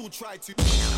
[0.00, 0.89] still try to.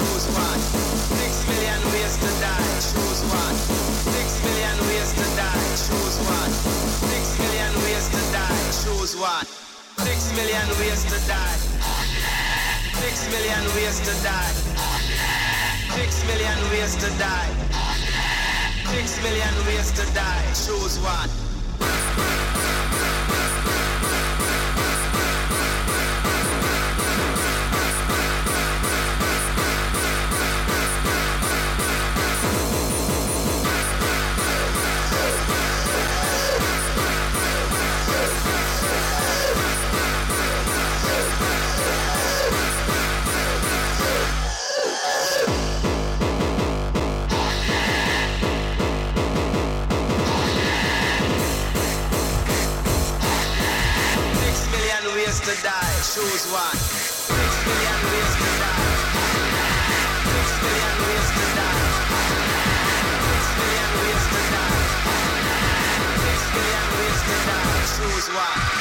[0.00, 0.60] choose one.
[1.20, 3.56] Six million ways to die, choose one.
[4.16, 6.52] Six million ways to die, choose one.
[7.12, 9.46] Six million ways to die, choose one.
[10.00, 11.56] Six million ways to die.
[13.00, 14.52] Six million ways to die.
[15.96, 17.50] Six million ways to die.
[18.92, 21.28] Six million ways to die, choose one.
[55.44, 55.94] to die.
[56.12, 56.76] Choose one.
[56.76, 58.80] Six million ways to die.
[60.28, 61.80] Six million ways to die.
[63.24, 64.84] Six million ways to die.
[66.24, 67.80] Six million ways to die.
[67.96, 68.79] Choose one.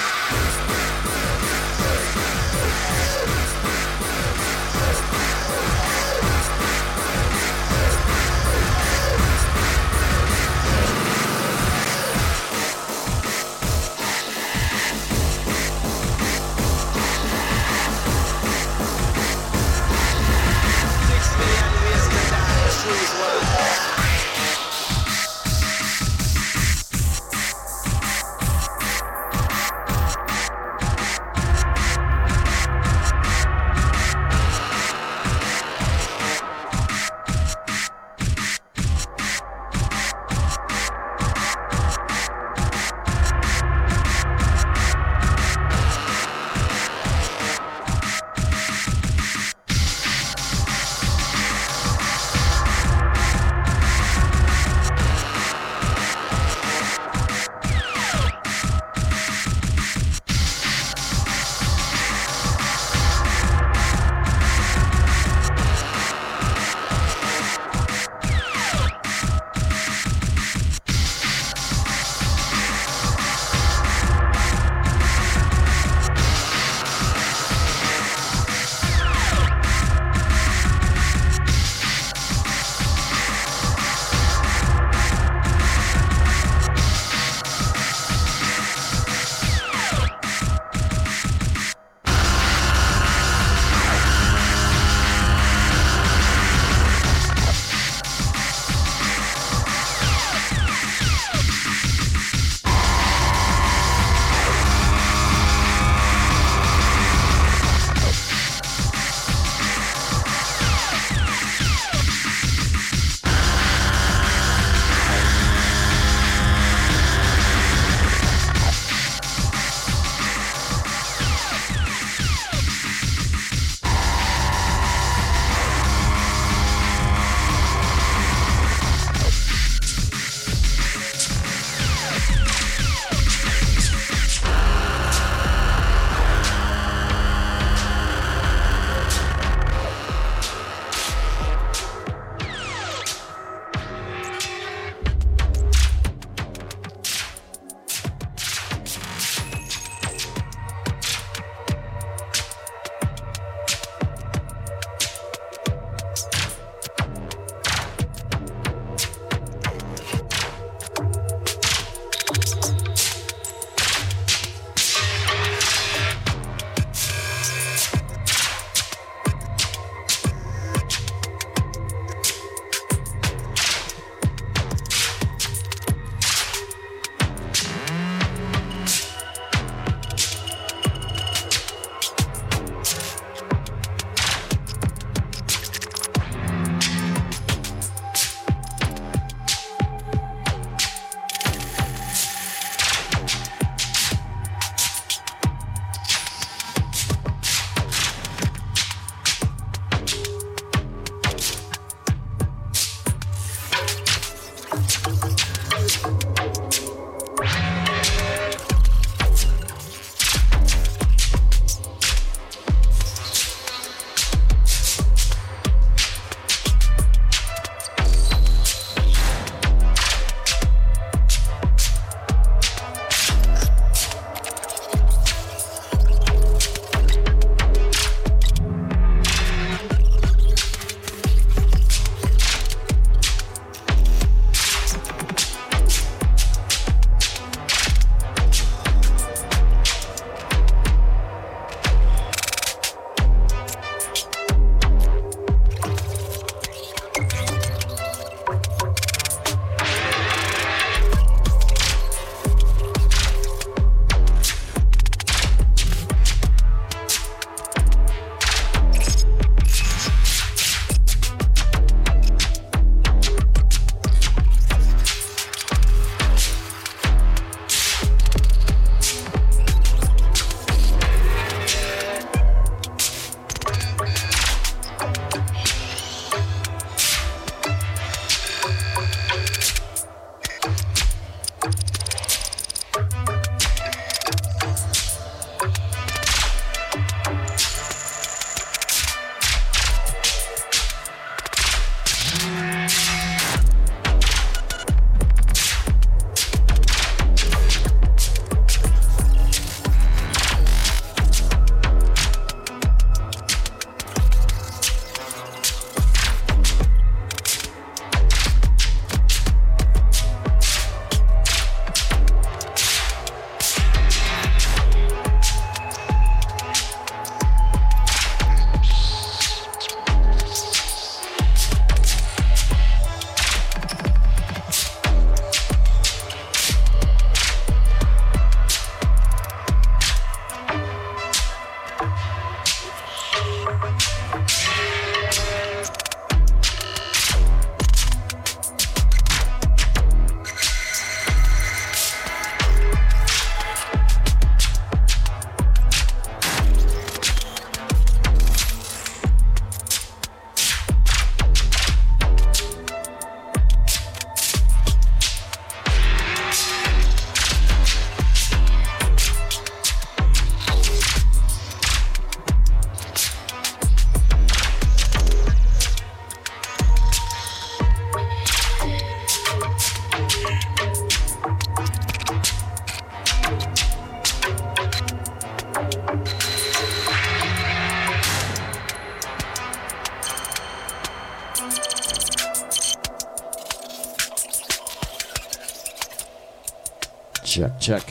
[387.59, 388.03] Check, check.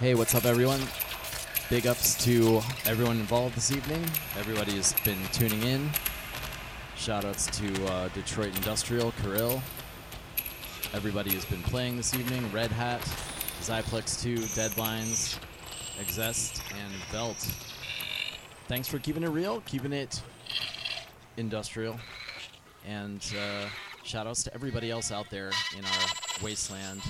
[0.00, 0.80] Hey, what's up, everyone?
[1.70, 4.04] Big ups to everyone involved this evening.
[4.36, 5.88] Everybody has been tuning in.
[6.96, 9.62] Shout outs to uh, Detroit Industrial, Kirill.
[10.94, 13.00] Everybody has been playing this evening Red Hat,
[13.60, 15.38] Zyplex 2, Deadlines,
[16.00, 17.38] Exest, and Belt.
[18.66, 20.20] Thanks for keeping it real, keeping it
[21.36, 22.00] industrial.
[22.84, 23.68] And uh,
[24.02, 27.00] shout outs to everybody else out there in our wasteland,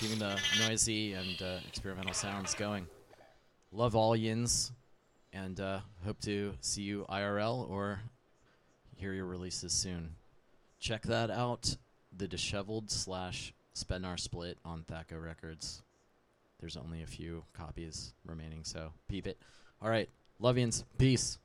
[0.00, 2.86] keeping the noisy and uh, experimental sounds going.
[3.70, 4.72] Love all yins,
[5.34, 8.00] and uh, hope to see you IRL or
[8.96, 10.14] hear your releases soon.
[10.78, 11.76] Check that out,
[12.16, 15.82] the Disheveled slash Spenar split on Thaco Records.
[16.60, 19.36] There's only a few copies remaining, so peep it.
[19.82, 20.08] All right,
[20.38, 20.82] love yins.
[20.96, 21.36] Peace.